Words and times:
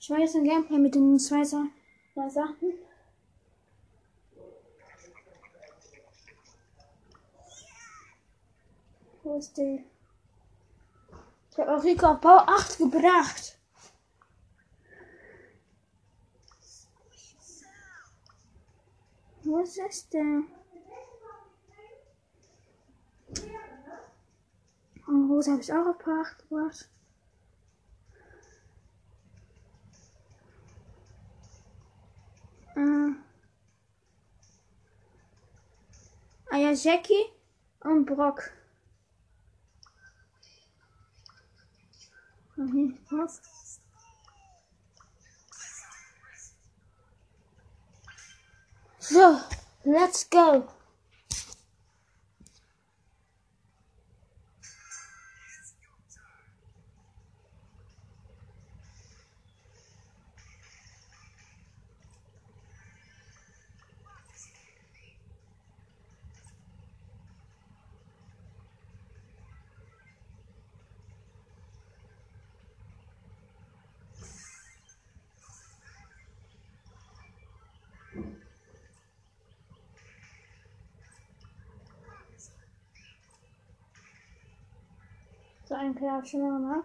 Ich 0.00 0.08
mache 0.08 0.22
jetzt 0.22 0.34
ein 0.34 0.44
Gameplay 0.44 0.78
mit 0.78 0.94
den 0.94 1.18
zwei, 1.18 1.42
zwei 1.44 2.28
Sachen. 2.30 2.72
Wo 9.22 9.36
ist 9.36 9.58
der? 9.58 9.80
Ich 11.50 11.58
habe 11.58 11.76
auch 11.76 11.84
Rico 11.84 12.06
auf 12.06 12.20
Bau 12.20 12.38
8 12.38 12.78
gebracht. 12.78 13.58
Wo 19.42 19.58
ist 19.58 20.14
denn? 20.14 20.46
Und 25.06 25.30
Rose 25.30 25.50
habe 25.52 25.60
ich 25.60 25.70
auch 25.70 25.86
auf 25.88 25.98
Bau 25.98 26.22
8 26.22 26.48
gebracht. 26.48 26.88
Ah 36.70 36.72
ja, 36.72 36.92
Jackie 36.92 37.24
und 37.80 38.04
Brock. 38.04 38.52
Okay, 42.56 42.94
was? 43.10 43.80
So, 49.00 49.40
let's 49.84 50.30
go. 50.30 50.68
So 85.70 85.76
ein 85.76 85.94
Player 85.94 86.14
hab 86.14 86.24
ich 86.24 86.30
schon 86.32 86.40
mal 86.40 86.82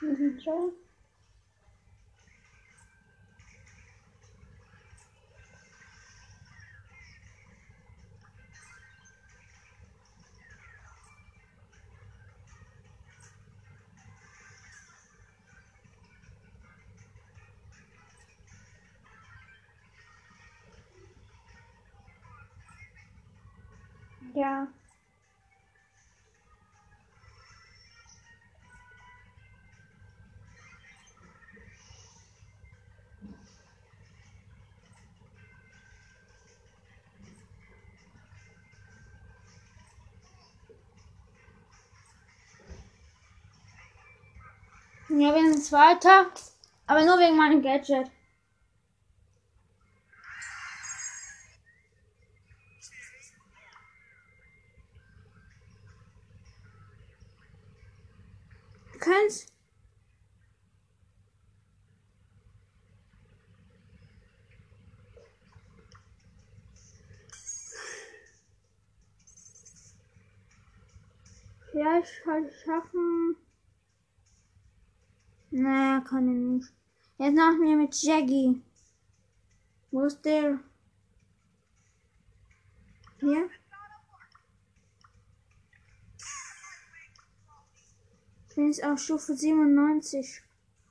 gemacht. 0.00 0.74
Ja, 45.18 45.34
wir 45.34 45.50
sind 45.50 45.64
Zweiter. 45.64 46.26
Aber 46.86 47.02
nur 47.02 47.18
wegen 47.18 47.38
meinem 47.38 47.62
Gadget. 47.62 48.10
Du 58.92 58.98
kannst. 58.98 59.54
Vielleicht 71.72 72.22
kann 72.22 72.46
ich 72.46 72.60
schaffen. 72.62 73.45
Naja, 75.58 76.02
kann 76.02 76.28
ich 76.28 76.36
nicht. 76.36 76.74
Jetzt 77.16 77.34
noch 77.34 77.56
mir 77.58 77.76
mit 77.76 78.02
Jaggy. 78.02 78.60
Wo 79.90 80.02
ist 80.02 80.22
der? 80.22 80.60
Hier? 83.20 83.48
Ich 88.48 88.54
bin 88.54 88.66
jetzt 88.66 88.84
auf 88.84 88.98
Stufe 88.98 89.34
97. 89.34 90.42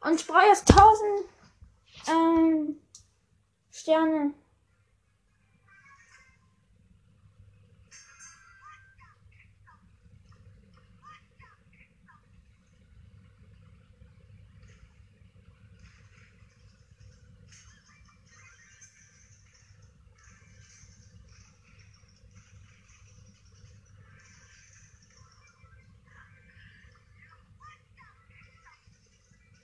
Und 0.00 0.14
ich 0.16 0.26
brauche 0.26 0.46
jetzt 0.46 0.68
1000 0.68 1.28
ähm, 2.08 2.80
Sterne. 3.70 4.34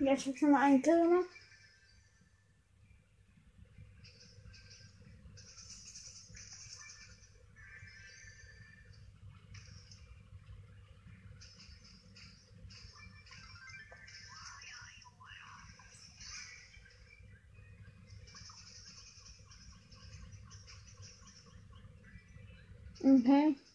Ich 0.00 0.26
habe 0.26 0.36
schon 0.38 0.52
mal 0.52 0.62
einen 0.62 0.80
Kill 0.80 1.02
gemacht. 1.02 1.26
Okay. 23.02 23.67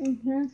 Mm-hmm. 0.00 0.46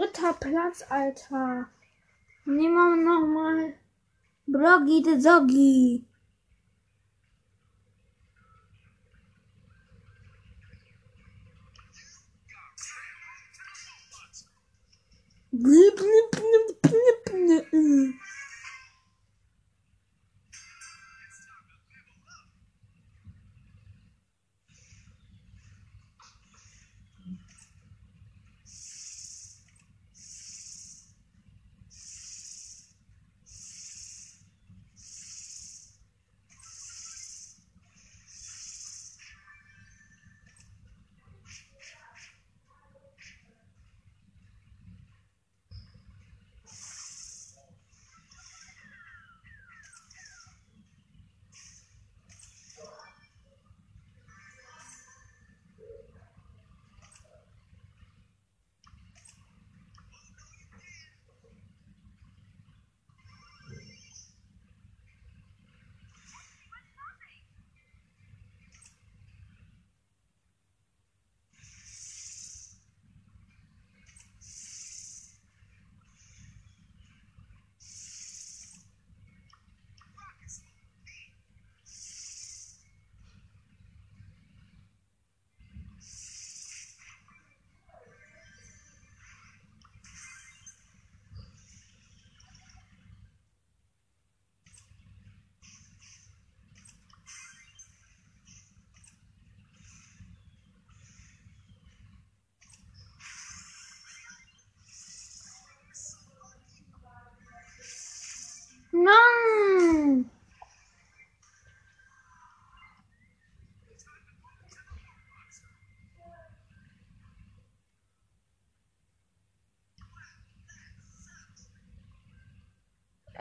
Dritter 0.00 0.32
Platz, 0.32 0.82
Alter. 0.88 1.68
Nehmen 2.46 2.74
wir 2.74 2.96
nochmal. 3.04 3.74
Bloggy 4.48 5.04
the 5.04 5.16
Zoggy. 5.20 6.06
Blip, 15.52 15.96
blip, 15.96 16.30
blip, 16.32 16.82
blip, 16.82 17.70
blip. 17.70 18.19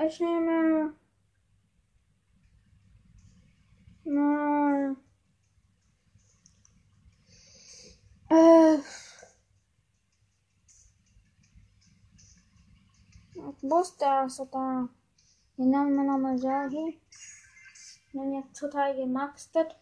Ich 0.05 0.19
nehme. 0.21 0.93
Mal. 4.05 4.95
Äh. 8.29 8.77
Ist 13.61 14.01
das 14.01 14.39
oder? 14.39 14.87
Den 15.57 15.71
nochmal 15.71 16.37
so 16.37 16.49
hier. 16.69 16.94
Den 18.13 18.33
jetzt 18.33 18.57
total 18.57 18.95
gemaxtet. 18.95 19.75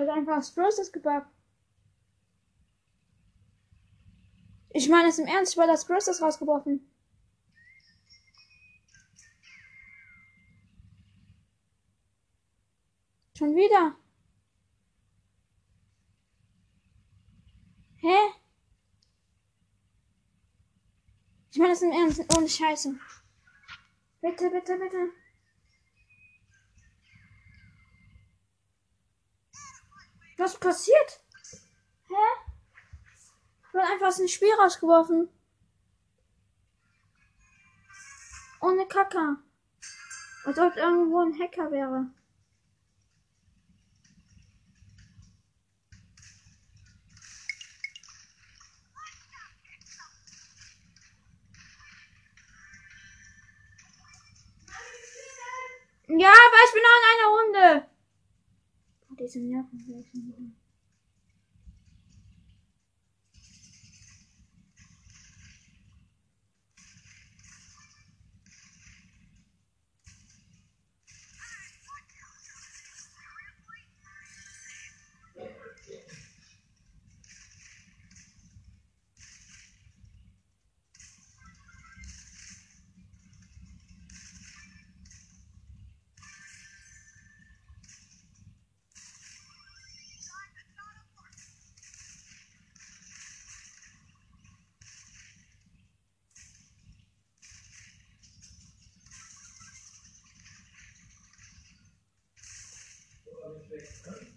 Hatte 0.00 0.14
einfach 0.14 0.36
das 0.36 0.54
Process 0.54 0.90
gebackt. 0.90 1.30
Ich 4.70 4.88
meine 4.88 5.10
es 5.10 5.18
im 5.18 5.26
Ernst, 5.26 5.52
ich 5.52 5.58
war 5.58 5.66
das 5.66 5.84
Process 5.84 6.22
rausgeworfen. 6.22 6.90
Schon 13.36 13.54
wieder. 13.54 13.94
Hä? 17.96 18.16
Ich 21.50 21.58
meine 21.58 21.72
es 21.74 21.82
im 21.82 21.92
Ernst, 21.92 22.24
ohne 22.38 22.48
Scheiße. 22.48 22.98
Bitte, 24.22 24.48
bitte, 24.48 24.78
bitte. 24.78 25.19
Was 30.40 30.56
passiert? 30.56 31.20
Hä? 32.08 32.14
Ich 33.62 33.74
wurde 33.74 33.84
einfach 33.84 34.06
aus 34.06 34.16
dem 34.16 34.26
Spiel 34.26 34.54
rausgeworfen. 34.54 35.28
Ohne 38.62 38.86
Kacker. 38.88 39.36
Als 40.46 40.58
ob 40.58 40.76
irgendwo 40.76 41.18
ein 41.18 41.38
Hacker 41.38 41.70
wäre. 41.70 42.06
Если 59.32 59.38
меня. 59.38 59.64
Thank 103.70 104.22
you. 104.22 104.29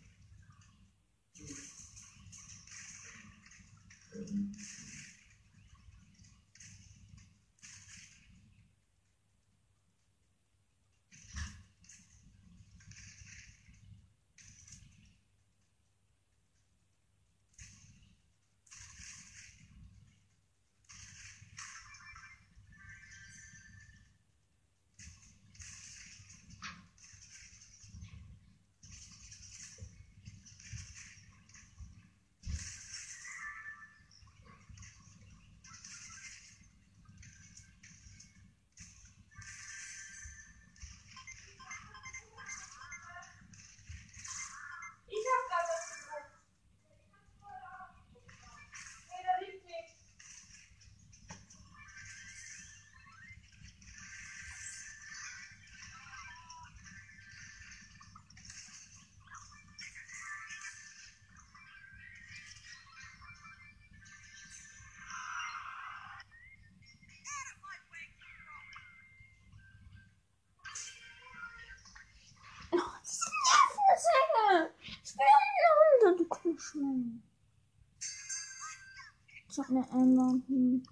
صحن 79.55 79.77
أمامهم 79.93 80.83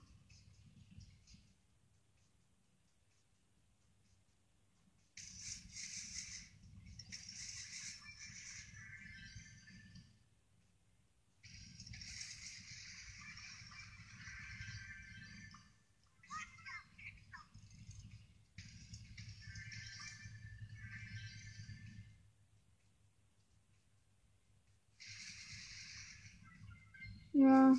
Yeah. 27.34 27.75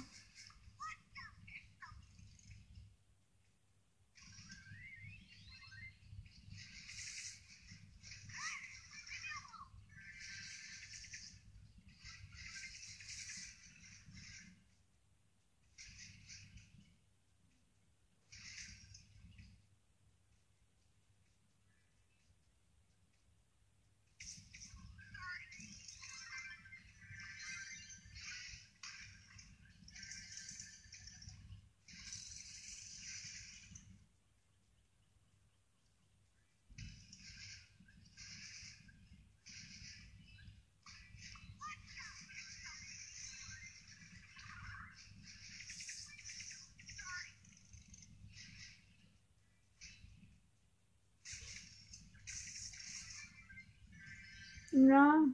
Hm. 54.92 54.94
Ja. 54.94 55.24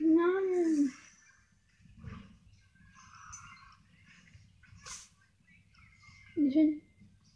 Ja. 0.00 0.16
Nein. 0.16 0.92
Ich 6.36 6.54
bin 6.54 6.82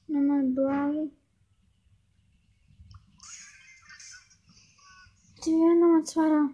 nochmal 0.09 1.13
Transferer 6.03 6.51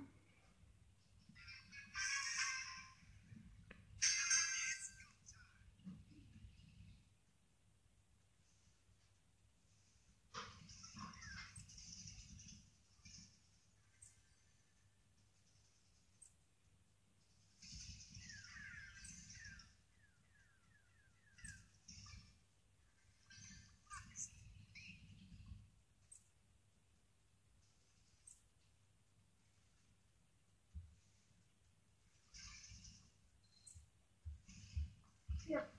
Yep. 35.49 35.78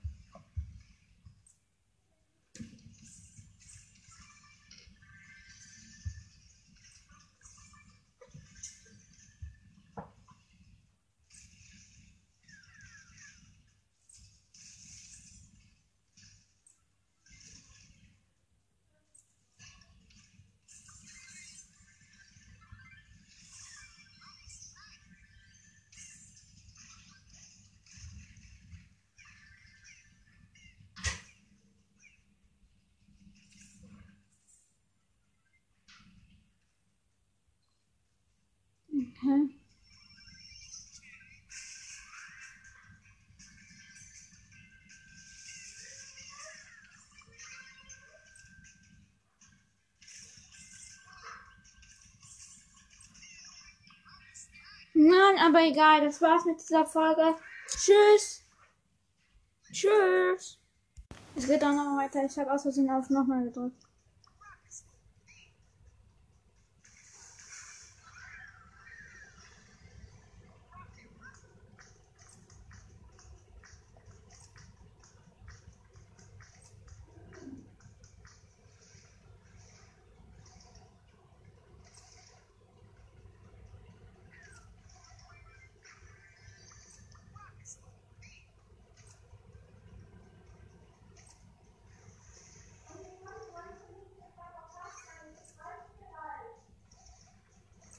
Zweiter. 54.92 55.46
aber 55.46 55.62
egal. 55.62 56.00
Das 56.02 56.20
war's 56.20 56.44
mit 56.44 56.60
dieser 56.60 56.86
Folge. 56.86 57.34
Tschüss. 57.68 58.44
Tschüss. 59.72 60.58
Es 61.36 61.46
geht 61.46 61.62
auch 61.62 61.72
noch 61.72 61.96
weiter. 61.96 62.24
Ich 62.24 62.36
habe 62.38 62.52
aus 62.52 62.62
Versehen 62.62 62.90
auf 62.90 63.08
nochmal 63.08 63.44
gedrückt. 63.44 63.76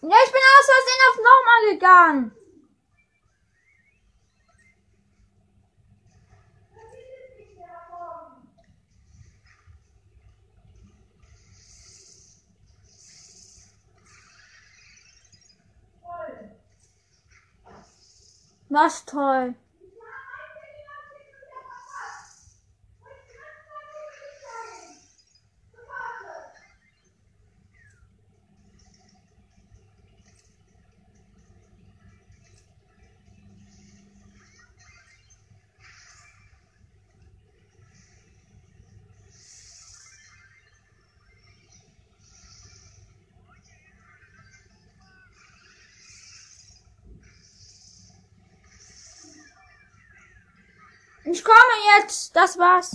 Ja, 0.03 0.17
ich 0.25 0.31
bin 0.31 0.41
aus 0.41 0.65
Versehen 0.65 1.01
auf 1.09 1.17
nochmal 1.17 1.70
gegangen. 1.81 2.31
Was 18.69 19.03
toll. 19.03 19.55
Ich 51.23 51.43
komme 51.43 51.55
jetzt. 51.97 52.35
Das 52.35 52.57
war's. 52.57 52.89